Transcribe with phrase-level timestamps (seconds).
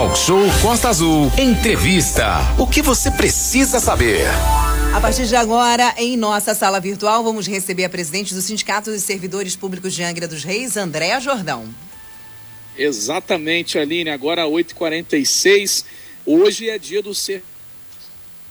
[0.00, 1.30] Talk Show Costa Azul.
[1.38, 2.38] Entrevista.
[2.58, 4.22] O que você precisa saber?
[4.94, 9.02] A partir de agora, em nossa sala virtual, vamos receber a presidente do Sindicato dos
[9.02, 11.68] Servidores Públicos de Angra dos Reis, Andréa Jordão.
[12.78, 14.08] Exatamente, Aline.
[14.08, 15.84] Agora 8h46.
[16.24, 17.44] Hoje é dia do ser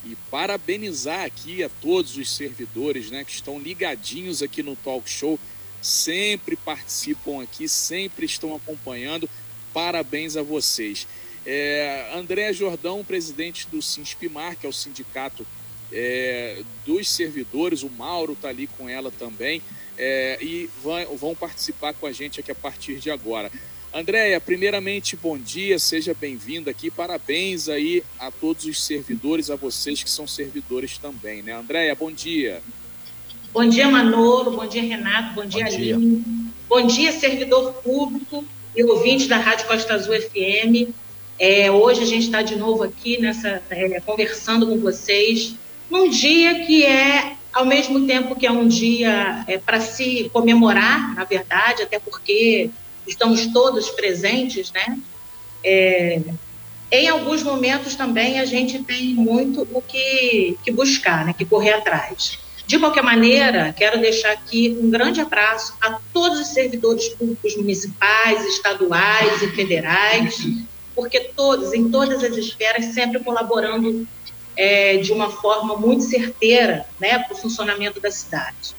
[0.06, 5.40] e parabenizar aqui a todos os servidores né, que estão ligadinhos aqui no Talk Show,
[5.82, 9.28] sempre participam aqui, sempre estão acompanhando.
[9.74, 11.08] Parabéns a vocês.
[11.52, 15.44] É, André Jordão, presidente do Sinspimar, que é o sindicato
[15.92, 19.60] é, dos servidores, o Mauro está ali com ela também,
[19.98, 23.52] é, e vão, vão participar com a gente aqui a partir de agora.
[23.92, 26.92] Andréia, primeiramente, bom dia, seja bem-vinda aqui.
[26.92, 31.54] Parabéns aí a todos os servidores, a vocês que são servidores também, né?
[31.54, 32.62] Andréia, bom dia.
[33.52, 34.52] Bom dia, Manolo.
[34.52, 35.34] Bom dia, Renato.
[35.34, 35.96] Bom dia, bom dia.
[35.96, 36.24] Aline.
[36.70, 40.94] Bom dia, servidor público e ouvinte da Rádio Costa Azul FM.
[41.40, 45.56] É, hoje a gente está de novo aqui nessa é, conversando com vocês
[45.90, 51.16] num dia que é ao mesmo tempo que é um dia é, para se comemorar,
[51.16, 52.70] na verdade, até porque
[53.08, 55.00] estamos todos presentes, né?
[55.64, 56.22] É,
[56.92, 61.34] em alguns momentos também a gente tem muito o que, que buscar, né?
[61.38, 62.40] que correr atrás.
[62.66, 68.46] De qualquer maneira, quero deixar aqui um grande abraço a todos os servidores públicos municipais,
[68.46, 70.38] estaduais e federais,
[71.00, 74.06] porque todos, em todas as esferas, sempre colaborando
[74.58, 78.76] é, de uma forma muito certeira né, para o funcionamento da cidade.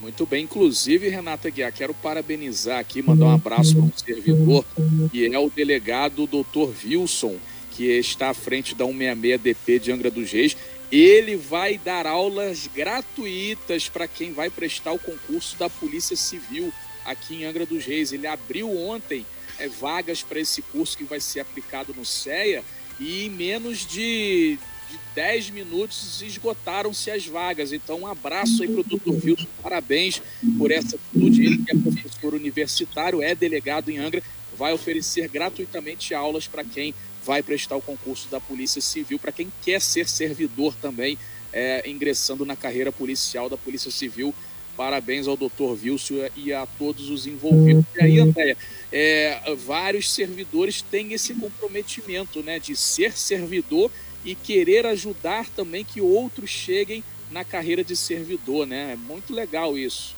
[0.00, 4.64] Muito bem, inclusive, Renata Guiar, quero parabenizar aqui, mandar um abraço para um servidor,
[5.10, 6.70] que é o delegado Dr.
[6.84, 7.36] Wilson,
[7.72, 10.56] que está à frente da 166DP de Angra dos Reis.
[10.92, 16.72] Ele vai dar aulas gratuitas para quem vai prestar o concurso da Polícia Civil
[17.04, 18.12] aqui em Angra dos Reis.
[18.12, 19.26] Ele abriu ontem
[19.58, 22.64] é, vagas para esse curso que vai ser aplicado no CEA
[22.98, 24.58] e em menos de,
[24.90, 27.72] de 10 minutos esgotaram-se as vagas.
[27.72, 30.22] Então, um abraço aí para o doutor Wilson, parabéns
[30.58, 31.44] por essa atitude.
[31.44, 34.22] Ele que é professor universitário, é delegado em Angra,
[34.56, 39.50] vai oferecer gratuitamente aulas para quem vai prestar o concurso da Polícia Civil, para quem
[39.62, 41.18] quer ser servidor também,
[41.52, 44.34] é, ingressando na carreira policial da Polícia Civil.
[44.76, 47.84] Parabéns ao doutor Wilson e a todos os envolvidos.
[47.94, 48.56] E aí, Andréia,
[48.92, 53.90] é, vários servidores têm esse comprometimento né, de ser servidor
[54.24, 58.92] e querer ajudar também que outros cheguem na carreira de servidor, né?
[58.92, 60.16] É muito legal isso.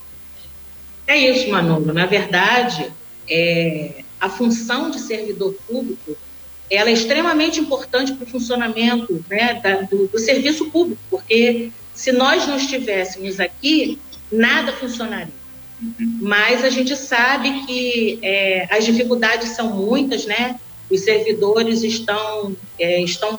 [1.07, 1.93] É isso, Manolo.
[1.93, 2.93] Na verdade,
[3.29, 6.17] é, a função de servidor público
[6.71, 12.11] ela é extremamente importante para o funcionamento né, da, do, do, serviço público, porque se
[12.13, 13.99] nós não estivéssemos aqui,
[14.31, 15.33] nada funcionaria.
[16.21, 20.59] Mas a gente sabe que é, as dificuldades são muitas, né?
[20.91, 23.39] Os servidores estão, é, estão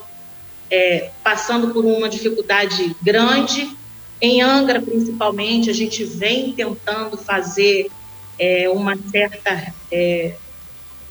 [0.69, 3.69] é, passando por uma dificuldade grande.
[4.21, 7.89] Em Angra, principalmente, a gente vem tentando fazer
[8.37, 9.73] é, uma certa.
[9.91, 10.35] É,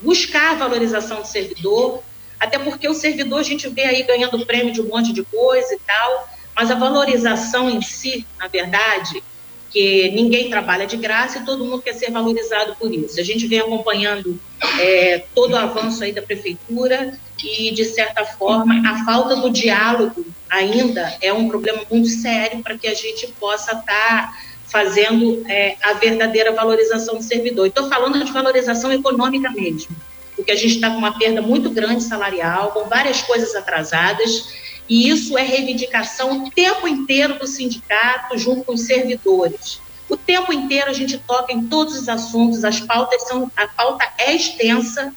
[0.02, 2.02] buscar a valorização do servidor,
[2.38, 5.74] até porque o servidor a gente vê aí ganhando prêmio de um monte de coisa
[5.74, 9.22] e tal, mas a valorização em si, na verdade,
[9.70, 13.20] que ninguém trabalha de graça e todo mundo quer ser valorizado por isso.
[13.20, 14.38] A gente vem acompanhando
[14.80, 20.24] é, todo o avanço aí da prefeitura e, de certa forma, a falta do diálogo
[20.48, 25.76] ainda é um problema muito sério para que a gente possa estar tá fazendo é,
[25.82, 27.66] a verdadeira valorização do servidor.
[27.66, 29.94] Estou falando de valorização econômica mesmo,
[30.34, 34.48] porque a gente está com uma perda muito grande salarial, com várias coisas atrasadas,
[34.88, 39.80] e isso é reivindicação o tempo inteiro do sindicato junto com os servidores.
[40.08, 44.06] O tempo inteiro a gente toca em todos os assuntos, as pautas são, a pauta
[44.18, 45.12] é extensa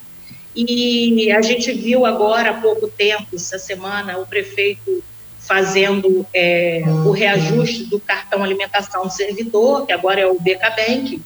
[0.55, 5.03] e a gente viu agora há pouco tempo, essa semana, o prefeito
[5.39, 11.21] fazendo é, o reajuste do cartão alimentação do servidor, que agora é o BK Bank,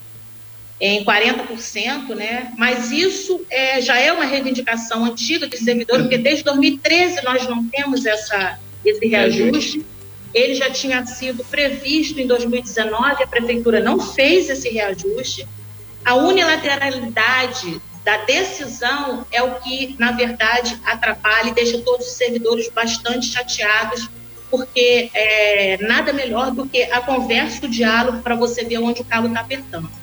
[0.85, 2.51] em 40%, né?
[2.57, 7.63] Mas isso é, já é uma reivindicação antiga de servidor, porque desde 2013 nós não
[7.69, 9.85] temos essa, esse reajuste.
[10.33, 15.47] Ele já tinha sido previsto em 2019, a prefeitura não fez esse reajuste.
[16.03, 22.67] A unilateralidade da decisão é o que, na verdade, atrapalha e deixa todos os servidores
[22.67, 24.09] bastante chateados,
[24.51, 29.05] porque é, nada melhor do que a conversa, o diálogo, para você ver onde o
[29.05, 30.02] calo está apertando.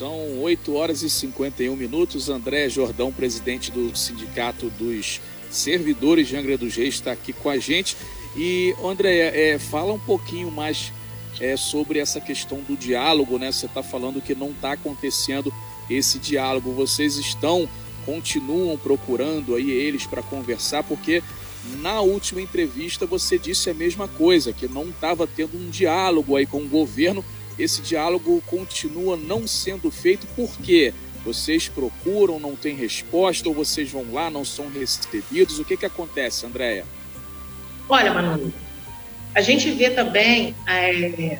[0.00, 2.30] São 8 horas e 51 minutos.
[2.30, 5.20] André Jordão, presidente do Sindicato dos
[5.50, 7.98] Servidores de Angra dos Reis, está aqui com a gente.
[8.34, 10.90] E, André, é, fala um pouquinho mais
[11.38, 13.52] é, sobre essa questão do diálogo, né?
[13.52, 15.52] Você está falando que não está acontecendo
[15.90, 16.72] esse diálogo.
[16.72, 17.68] Vocês estão
[18.06, 21.22] continuam procurando aí eles para conversar, porque
[21.82, 26.46] na última entrevista você disse a mesma coisa, que não estava tendo um diálogo aí
[26.46, 27.22] com o governo.
[27.60, 30.94] Esse diálogo continua não sendo feito, por quê?
[31.22, 35.58] Vocês procuram, não tem resposta, ou vocês vão lá, não são recebidos?
[35.58, 36.86] O que, que acontece, Andréia?
[37.86, 38.50] Olha, Manu,
[39.34, 41.38] a gente vê também é,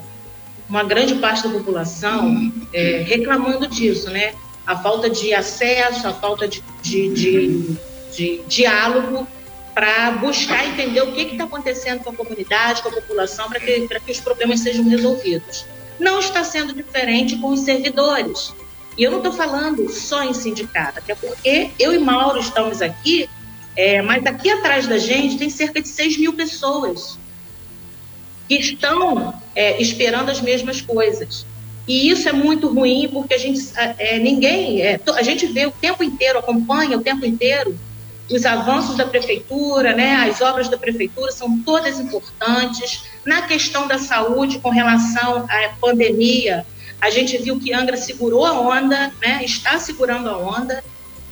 [0.69, 4.34] uma grande parte da população é, reclamando disso, né?
[4.66, 7.76] A falta de acesso, a falta de, de, de,
[8.14, 9.26] de diálogo
[9.73, 13.88] para buscar entender o que está acontecendo com a comunidade, com a população, para que,
[13.88, 15.64] que os problemas sejam resolvidos.
[16.00, 18.52] Não está sendo diferente com os servidores.
[18.99, 23.31] E eu não estou falando só em sindicato, até porque eu e Mauro estamos aqui,
[23.76, 27.19] é, mas aqui atrás da gente tem cerca de 6 mil pessoas
[28.49, 31.47] que estão é, esperando as mesmas coisas.
[31.87, 35.70] E isso é muito ruim porque a gente, é, ninguém, é, a gente vê o
[35.70, 37.79] tempo inteiro, acompanha o tempo inteiro
[38.31, 43.02] os avanços da prefeitura, né, as obras da prefeitura são todas importantes.
[43.25, 46.67] Na questão da saúde, com relação à pandemia,
[47.00, 50.82] a gente viu que Angra segurou a onda, né, está segurando a onda.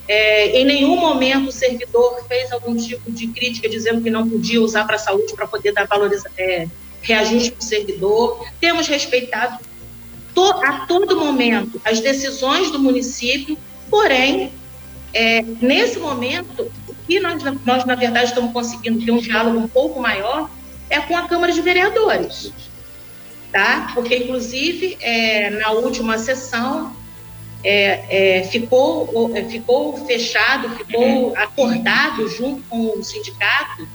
[0.06, 4.60] É, em nenhum momento o servidor fez algum tipo de crítica dizendo que não podia
[4.60, 6.66] usar para a saúde para poder dar valoriza, é,
[7.02, 8.46] reajuste para o servidor.
[8.58, 9.58] Temos respeitado
[10.34, 13.58] to, a todo momento as decisões do município,
[13.90, 14.50] porém,
[15.12, 16.70] é, nesse momento,
[17.06, 20.48] que nós, nós, na verdade, estamos conseguindo ter um diálogo um pouco maior
[20.90, 22.52] é com a Câmara de Vereadores.
[23.52, 23.92] Tá?
[23.94, 26.94] Porque, inclusive, é, na última sessão,
[27.64, 33.88] é, é, ficou, é, ficou fechado, ficou acordado junto com o sindicato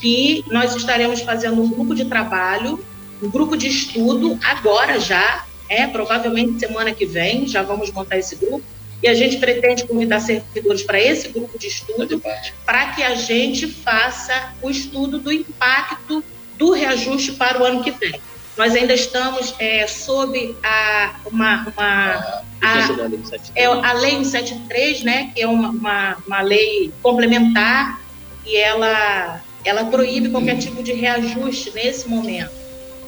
[0.00, 2.84] que nós estaremos fazendo um grupo de trabalho,
[3.22, 8.36] um grupo de estudo, agora já, é provavelmente semana que vem, já vamos montar esse
[8.36, 8.64] grupo,
[9.04, 12.22] e a gente pretende convidar servidores para esse grupo de estudo,
[12.64, 16.24] para que a gente faça o estudo do impacto
[16.56, 18.18] do reajuste para o ano que vem.
[18.56, 22.88] Nós ainda estamos é, sob a, uma, uma a,
[23.54, 28.00] é, a Lei 173, né, que é uma, uma, uma lei complementar
[28.46, 32.52] e ela, ela proíbe qualquer tipo de reajuste nesse momento.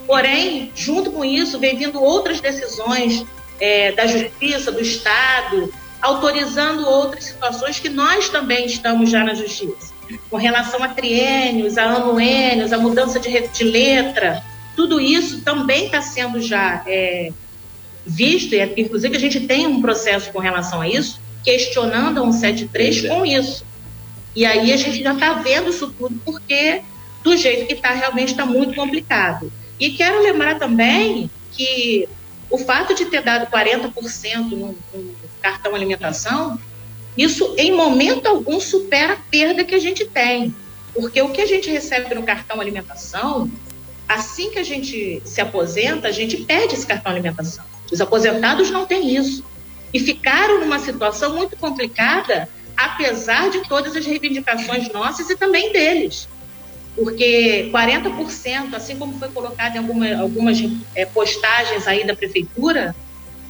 [0.06, 3.24] Porém, junto com isso, vem vindo outras decisões
[3.58, 9.92] é, da Justiça, do Estado, autorizando outras situações que nós também estamos já na justiça,
[10.30, 14.42] com relação a triênios, a anuênios, a mudança de, de letra,
[14.74, 17.30] tudo isso também está sendo já é,
[18.04, 23.08] visto, e inclusive a gente tem um processo com relação a isso, questionando a 173
[23.08, 23.64] com isso.
[24.34, 26.82] E aí a gente já está vendo isso tudo, porque
[27.24, 29.50] do jeito que está, realmente está muito complicado.
[29.80, 32.06] E quero lembrar também que
[32.50, 36.58] o fato de ter dado 40% no, no cartão alimentação,
[37.16, 40.54] isso em momento algum supera a perda que a gente tem.
[40.94, 43.50] Porque o que a gente recebe no cartão alimentação,
[44.08, 47.64] assim que a gente se aposenta, a gente perde esse cartão alimentação.
[47.90, 49.44] Os aposentados não têm isso.
[49.92, 56.28] E ficaram numa situação muito complicada, apesar de todas as reivindicações nossas e também deles.
[56.94, 60.58] Porque 40%, assim como foi colocado em alguma, algumas
[60.94, 62.96] é, postagens aí da prefeitura,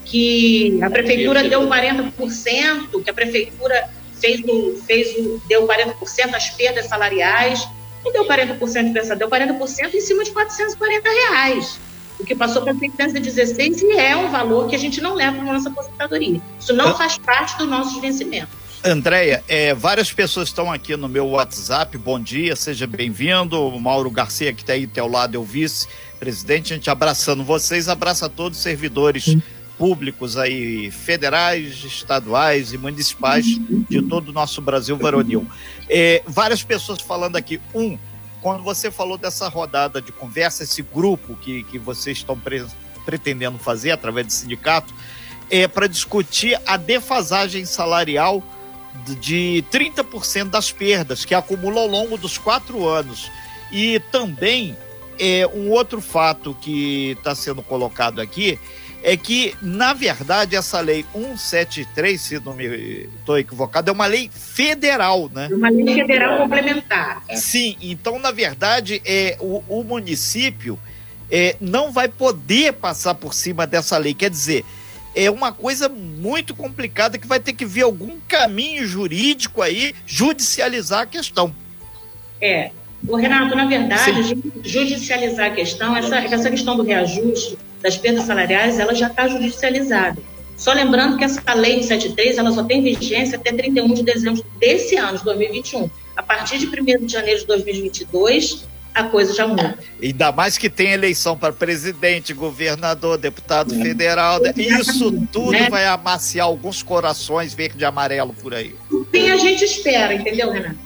[0.06, 6.50] que a prefeitura deu 40%, que a prefeitura fez o, fez o, deu 40% as
[6.50, 7.68] perdas salariais,
[8.04, 11.78] não deu 40% de pensar, deu 40% em cima de 440 reais,
[12.18, 15.50] o que passou para 616 e é um valor que a gente não leva para
[15.50, 16.40] a nossa aposentadoria.
[16.58, 18.66] Isso não faz parte dos nossos vencimentos.
[18.84, 21.98] Andréia, é, várias pessoas estão aqui no meu WhatsApp.
[21.98, 23.60] Bom dia, seja bem-vindo.
[23.60, 26.72] O Mauro Garcia, que está aí ao teu lado, é o vice-presidente.
[26.72, 29.36] A gente abraçando vocês, abraça todos os servidores
[29.78, 33.44] públicos aí, federais, estaduais e municipais
[33.88, 35.46] de todo o nosso Brasil varonil.
[35.88, 37.60] É, várias pessoas falando aqui.
[37.74, 37.98] Um,
[38.40, 42.64] quando você falou dessa rodada de conversa, esse grupo que, que vocês estão pre
[43.04, 44.92] pretendendo fazer através do sindicato,
[45.48, 48.42] é para discutir a defasagem salarial
[49.20, 53.30] de 30% das perdas que acumula ao longo dos quatro anos.
[53.70, 54.76] E também
[55.18, 58.58] é, um outro fato que está sendo colocado aqui
[59.02, 64.30] é que, na verdade, essa lei 173, se não me estou equivocado, é uma lei
[64.32, 65.48] federal, né?
[65.52, 67.22] Uma lei federal complementar.
[67.34, 70.78] Sim, então, na verdade, é, o, o município
[71.30, 74.14] é, não vai poder passar por cima dessa lei.
[74.14, 74.64] Quer dizer,
[75.14, 81.00] é uma coisa muito complicada que vai ter que ver algum caminho jurídico aí, judicializar
[81.00, 81.54] a questão.
[82.40, 82.70] É.
[83.06, 84.42] O Renato, na verdade, Sim.
[84.62, 90.20] judicializar a questão, essa, essa questão do reajuste, das perdas salariais, ela já está judicializada.
[90.56, 94.96] Só lembrando que essa lei 73 ela só tem vigência até 31 de dezembro desse
[94.96, 95.90] ano, de 2021.
[96.16, 99.78] A partir de 1 de janeiro de 2022, a coisa já muda.
[100.02, 103.82] Ainda mais que tem eleição para presidente, governador, deputado é.
[103.82, 104.40] federal.
[104.40, 104.54] Né?
[104.56, 105.68] Isso tudo né?
[105.68, 108.74] vai amaciar alguns corações verde e amarelo por aí.
[109.14, 110.78] Sim, a gente espera, entendeu, Renato?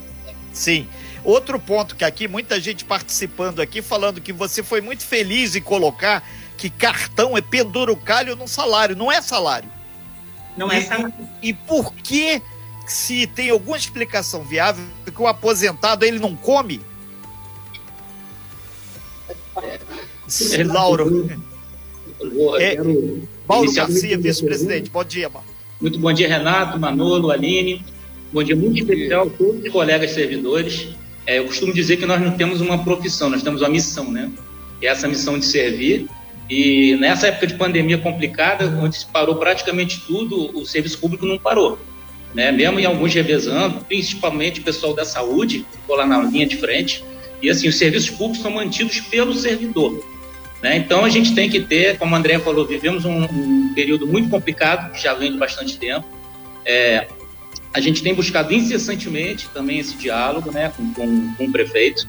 [0.53, 0.89] Sim.
[1.25, 5.61] Outro ponto que aqui, muita gente participando aqui, falando que você foi muito feliz em
[5.61, 8.97] colocar que cartão é penduricalho no salário.
[8.97, 9.69] Não é salário.
[10.57, 11.15] Não é salário.
[11.43, 12.43] E, e por que,
[12.87, 16.81] se tem alguma explicação viável, que o aposentado ele não come?
[20.53, 21.31] É, Lauro.
[22.59, 22.77] É,
[23.49, 24.91] Mauro Garcia, vice-presidente.
[24.91, 25.49] Bom dia, Mauro.
[25.81, 27.85] Muito bom dia, Renato, Manolo, Aline.
[28.33, 30.89] Bom dia muito especial a todos os colegas servidores.
[31.31, 34.29] É, eu costumo dizer que nós não temos uma profissão, nós temos uma missão, né?
[34.83, 36.09] E essa missão de servir.
[36.51, 41.79] E nessa época de pandemia complicada, onde parou praticamente tudo, o serviço público não parou.
[42.35, 42.51] Né?
[42.51, 47.05] Mesmo em alguns revezando, principalmente o pessoal da saúde, ficou lá na linha de frente.
[47.41, 50.05] E assim, os serviços públicos são mantidos pelo servidor.
[50.61, 50.79] Né?
[50.79, 54.29] Então a gente tem que ter, como a André falou, vivemos um, um, período muito
[54.29, 56.05] complicado, que já vem de bastante tempo.
[56.67, 57.07] É,
[57.73, 62.07] a gente tem buscado incessantemente também esse diálogo né, com, com, com o prefeito.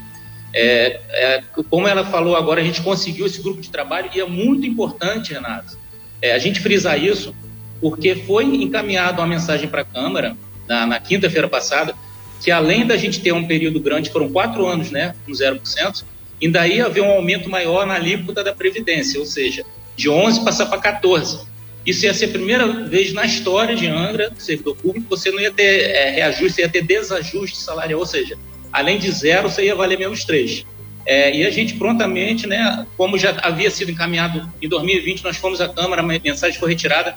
[0.53, 4.25] É, é, como ela falou agora, a gente conseguiu esse grupo de trabalho e é
[4.25, 5.77] muito importante, Renato,
[6.21, 7.33] é, a gente frisar isso,
[7.79, 10.35] porque foi encaminhada uma mensagem para a Câmara
[10.67, 11.95] na, na quinta-feira passada
[12.41, 16.03] que além da gente ter um período grande, foram quatro anos, né, com 0%,
[16.41, 19.63] ainda ia haver um aumento maior na alíquota da Previdência, ou seja,
[19.95, 21.50] de 11 passar para 14.
[21.85, 25.39] Isso ia ser a primeira vez na história de Angra, do servidor público, você não
[25.39, 28.37] ia ter é, reajuste, você ia ter desajuste salarial, ou seja,
[28.71, 30.65] além de zero, você ia valer menos três.
[31.05, 35.59] É, e a gente prontamente, né, como já havia sido encaminhado em 2020, nós fomos
[35.59, 37.15] à Câmara, a mensagem foi retirada,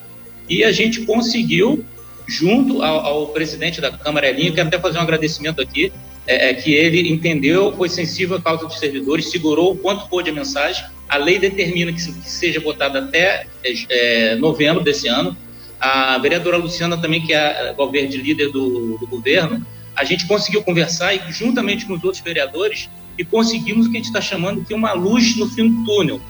[0.48, 1.84] e a gente conseguiu
[2.26, 5.92] junto ao, ao presidente da Câmara, Elinho, quero até fazer um agradecimento aqui,
[6.26, 10.30] é, é, que ele entendeu, foi sensível à causa dos servidores, segurou o quanto pôde
[10.30, 10.84] a mensagem.
[11.08, 13.46] A lei determina que, se, que seja votada até
[13.90, 15.36] é, novembro desse ano.
[15.78, 19.64] A vereadora Luciana também, que é a governo líder do, do governo,
[19.94, 22.88] a gente conseguiu conversar e juntamente com os outros vereadores
[23.18, 26.20] e conseguimos o que a gente está chamando de uma luz no fim do túnel.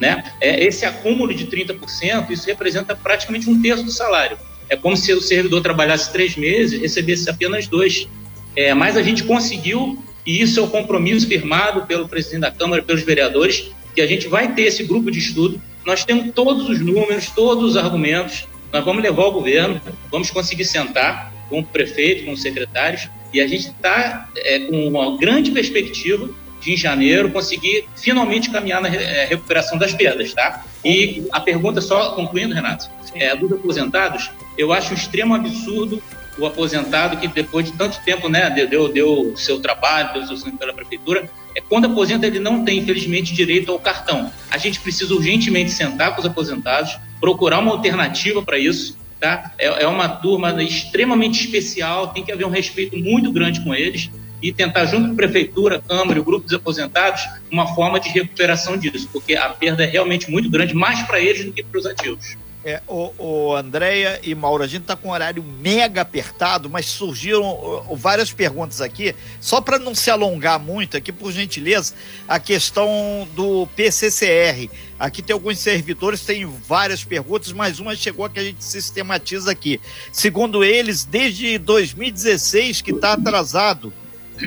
[0.00, 0.24] Né?
[0.40, 4.36] É, esse acúmulo de 30%, isso representa praticamente um terço do salário.
[4.68, 8.08] É como se o servidor trabalhasse três meses e recebesse apenas dois.
[8.56, 12.82] É, mas a gente conseguiu, e isso é o compromisso firmado pelo presidente da Câmara,
[12.82, 15.60] pelos vereadores, que a gente vai ter esse grupo de estudo.
[15.84, 19.80] Nós temos todos os números, todos os argumentos, nós vamos levar ao governo,
[20.10, 24.88] vamos conseguir sentar com o prefeito, com os secretários, e a gente está é, com
[24.88, 26.28] uma grande perspectiva
[26.60, 30.64] de em janeiro conseguir finalmente caminhar na é, recuperação das perdas, tá?
[30.84, 36.00] E a pergunta, só concluindo, Renato, é, dos aposentados, eu acho um extremo absurdo
[36.38, 40.56] o aposentado que depois de tanto tempo, né, deu, deu seu trabalho, deu seu sangue
[40.56, 44.30] pela prefeitura, é quando aposenta ele não tem, infelizmente, direito ao cartão.
[44.50, 49.52] A gente precisa urgentemente sentar com os aposentados, procurar uma alternativa para isso, tá?
[49.58, 54.10] É, é uma turma extremamente especial, tem que haver um respeito muito grande com eles
[54.42, 58.00] e tentar, junto com a prefeitura, a Câmara e o grupo dos aposentados, uma forma
[58.00, 61.62] de recuperação disso, porque a perda é realmente muito grande, mais para eles do que
[61.62, 62.36] para os ativos.
[62.64, 66.86] É, o, o Andréia e Mauro, a gente está com um horário mega apertado, mas
[66.86, 69.14] surgiram várias perguntas aqui.
[69.40, 71.92] Só para não se alongar muito aqui, por gentileza,
[72.28, 74.70] a questão do PCCR.
[74.96, 79.80] Aqui tem alguns servidores, tem várias perguntas, mas uma chegou que a gente sistematiza aqui.
[80.12, 83.92] Segundo eles, desde 2016 que está atrasado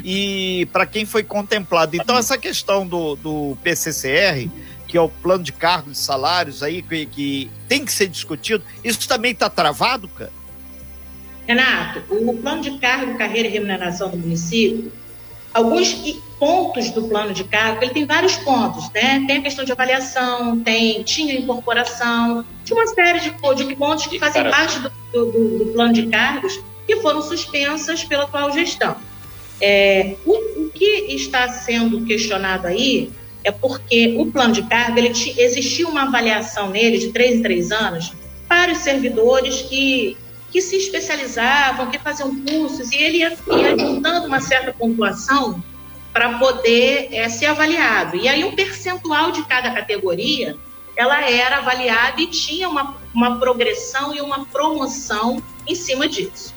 [0.03, 1.95] e para quem foi contemplado.
[1.95, 4.49] Então, essa questão do, do PCCR,
[4.95, 8.63] que é o plano de cargos e salários aí, que, que tem que ser discutido,
[8.81, 10.31] isso também está travado, cara?
[11.45, 14.89] Renato, o plano de cargo, carreira e remuneração do município,
[15.53, 15.93] alguns
[16.39, 19.21] pontos do plano de cargo, ele tem vários pontos, né?
[19.27, 24.17] Tem a questão de avaliação, tem, tinha incorporação, tinha uma série de, de pontos que
[24.17, 28.95] fazem parte do, do, do plano de cargos que foram suspensas pela atual gestão.
[29.59, 33.11] É, o, o, que está sendo questionado aí
[33.45, 37.71] é porque o plano de carga, ele existia uma avaliação nele de três em três
[37.71, 38.11] anos
[38.47, 40.17] para os servidores que,
[40.51, 45.63] que se especializavam, que faziam cursos, e ele ia, ia juntando uma certa pontuação
[46.11, 48.17] para poder é, ser avaliado.
[48.17, 50.57] E aí um percentual de cada categoria,
[50.95, 56.55] ela era avaliada e tinha uma, uma progressão e uma promoção em cima disso.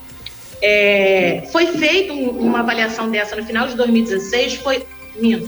[0.62, 4.86] É, foi feita uma avaliação dessa no final de 2016, foi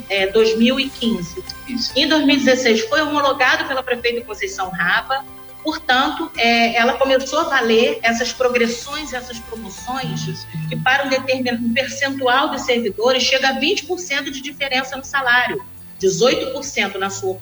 [0.09, 1.43] é, 2015.
[1.69, 1.93] Isso.
[1.97, 5.25] Em 2016 foi homologado pela prefeita Conceição Raba
[5.63, 11.75] Portanto, é, ela começou a valer essas progressões, essas promoções, que para um determinado um
[11.75, 15.63] percentual de servidores chega a 20% de diferença no salário.
[16.01, 17.39] 18% na sua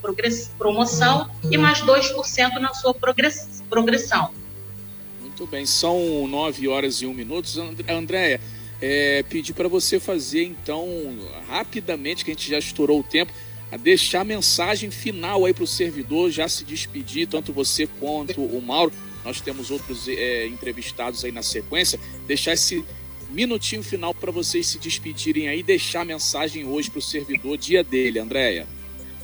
[0.59, 4.31] promoção e mais 2% na sua progressão.
[5.21, 7.49] Muito bem, são 9 horas e 1 minuto.
[7.89, 8.41] Andréia,
[8.81, 10.87] é, pedir para você fazer então,
[11.49, 13.33] rapidamente, que a gente já estourou o tempo,
[13.71, 18.41] a deixar a mensagem final aí para o servidor, já se despedir, tanto você quanto
[18.41, 18.93] o Mauro.
[19.25, 22.01] Nós temos outros é, entrevistados aí na sequência.
[22.27, 22.83] Deixar esse
[23.31, 27.85] minutinho final para vocês se despedirem aí, deixar a mensagem hoje para o servidor, dia
[27.85, 28.67] dele, Andréia.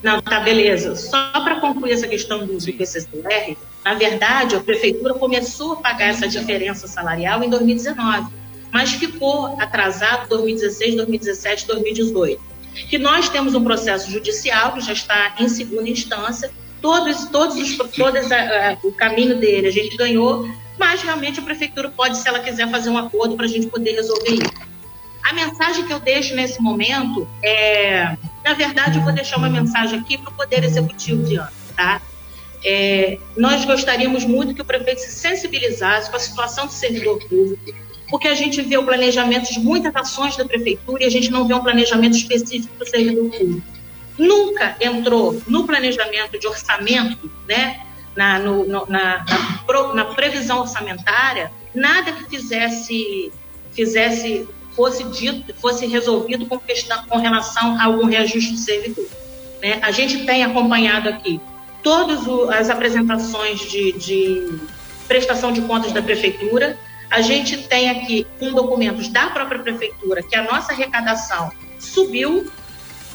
[0.03, 0.95] Não, tá, beleza.
[0.97, 6.09] Só para concluir essa questão do, do PCCR, na verdade, a prefeitura começou a pagar
[6.09, 8.29] essa diferença salarial em 2019,
[8.75, 12.55] mas ficou atrasado 2016, 2017, 2018
[12.89, 16.51] que nós temos um processo judicial que já está em segunda instância,
[16.83, 21.43] todos, todos os, todos a, a, o caminho dele a gente ganhou, mas realmente a
[21.43, 24.75] prefeitura pode, se ela quiser, fazer um acordo para a gente poder resolver isso.
[25.23, 30.01] A mensagem que eu deixo nesse momento é, na verdade, eu vou deixar uma mensagem
[30.01, 32.03] aqui para o Poder Executivo de ano, tá?
[32.63, 37.84] É, nós gostaríamos muito que o prefeito se sensibilizasse com a situação do servidor público,
[38.09, 41.47] porque a gente vê o planejamento de muitas ações da prefeitura e a gente não
[41.47, 43.63] vê um planejamento específico para o servidor público.
[44.19, 47.81] Nunca entrou no planejamento de orçamento, né,
[48.15, 49.25] na, no, no, na,
[49.67, 53.33] na, na, previsão orçamentária, nada que fizesse,
[53.73, 59.07] fizesse fosse dito, fosse resolvido com, questão, com relação a algum reajuste do servidor.
[59.63, 59.79] Né?
[59.83, 61.41] A gente tem acompanhado aqui
[61.83, 62.21] todas
[62.51, 64.59] as apresentações de, de
[65.07, 66.79] prestação de contas da prefeitura,
[67.15, 72.51] a gente tem aqui com documentos da própria prefeitura que a nossa arrecadação subiu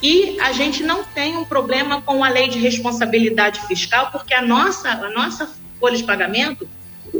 [0.01, 4.41] e a gente não tem um problema com a lei de responsabilidade fiscal, porque a
[4.41, 6.65] nossa, a nossa folha de pagamento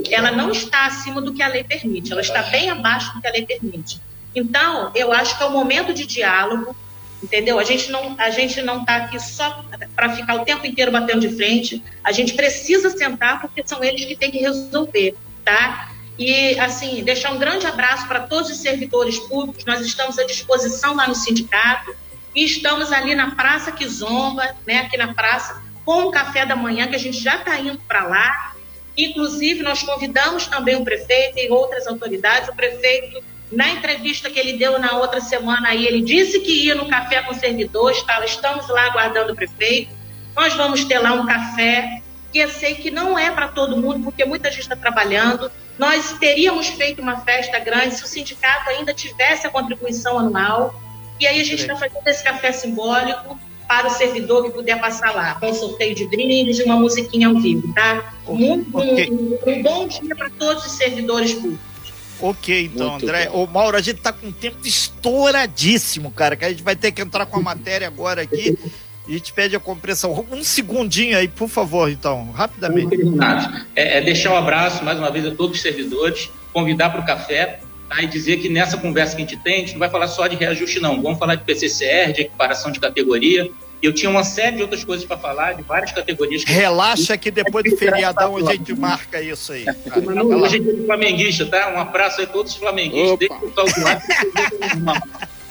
[0.09, 3.27] ela não está acima do que a lei permite, ela está bem abaixo do que
[3.27, 4.00] a lei permite.
[4.33, 6.74] Então, eu acho que é o momento de diálogo,
[7.21, 7.59] entendeu?
[7.59, 11.20] A gente não a gente não está aqui só para ficar o tempo inteiro batendo
[11.20, 11.83] de frente.
[12.01, 15.13] A gente precisa sentar porque são eles que têm que resolver,
[15.44, 15.89] tá?
[16.20, 19.64] E, assim, deixar um grande abraço para todos os servidores públicos.
[19.64, 21.96] Nós estamos à disposição lá no sindicato
[22.36, 26.88] e estamos ali na Praça Kizomba, né, aqui na praça, com o café da manhã,
[26.88, 28.53] que a gente já está indo para lá.
[28.98, 32.50] Inclusive, nós convidamos também o prefeito e outras autoridades.
[32.50, 36.75] O prefeito, na entrevista que ele deu na outra semana, aí, ele disse que ia
[36.75, 39.96] no café com servidores, estamos lá aguardando o prefeito.
[40.36, 42.01] Nós vamos ter lá um café
[42.32, 45.50] que eu sei que não é para todo mundo, porque muita gente está trabalhando.
[45.79, 50.79] Nós teríamos feito uma festa grande se o sindicato ainda tivesse a contribuição anual.
[51.18, 55.15] E aí a gente está fazendo esse café simbólico para o servidor que puder passar
[55.15, 58.13] lá, com um sorteio de brindes e uma musiquinha ao vivo, tá?
[58.27, 59.11] Muito, okay.
[59.11, 61.70] um, um, bom dia para todos os servidores públicos.
[62.20, 63.29] Ok, então, Muito André.
[63.29, 63.44] Bom.
[63.44, 66.92] Ô, Mauro, a gente está com um tempo estouradíssimo, cara, que a gente vai ter
[66.92, 68.57] que entrar com a matéria agora aqui.
[69.09, 70.24] E a gente pede a compreensão.
[70.31, 72.95] Um segundinho aí, por favor, então, rapidamente.
[73.75, 77.05] É, é deixar um abraço mais uma vez a todos os servidores, convidar para o
[77.05, 79.89] café tá, e dizer que nessa conversa que a gente tem, a gente não vai
[79.89, 81.01] falar só de reajuste, não.
[81.01, 83.50] Vamos falar de PCCR, de equiparação de categoria.
[83.81, 86.43] Eu tinha uma série de outras coisas para falar, de várias categorias.
[86.43, 89.65] Que Relaxa que depois do feriadão a gente marca isso aí.
[89.65, 90.01] Cara.
[90.01, 91.74] Manu, hoje é dia flamenguista, tá?
[91.74, 93.17] Um abraço aí a todos os flamenguistas.
[93.17, 94.01] Deixa o pessoal do lado.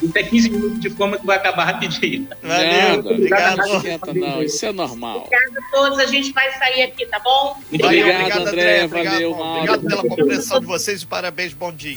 [0.08, 2.28] Até 15 minutos de fome que vai acabar rapidinho.
[2.42, 3.56] Valeu, obrigado.
[3.56, 5.24] Não, não, isso é normal.
[5.26, 7.56] Obrigado a todos, a gente vai sair aqui, tá bom?
[7.70, 8.80] Muito obrigado, obrigado André.
[8.82, 9.56] André valeu, Mauro.
[9.56, 11.94] Obrigado pela compreensão de vocês e parabéns, bom dia.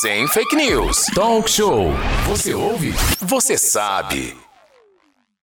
[0.00, 1.06] Sem fake news.
[1.14, 1.90] Talk show.
[2.26, 2.94] Você ouve?
[3.20, 4.45] Você sabe.